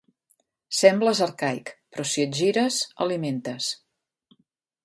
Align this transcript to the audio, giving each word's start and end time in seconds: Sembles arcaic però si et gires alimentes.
Sembles 0.77 1.21
arcaic 1.25 1.71
però 1.97 2.07
si 2.13 2.25
et 2.25 2.35
gires 2.39 2.81
alimentes. 3.07 3.73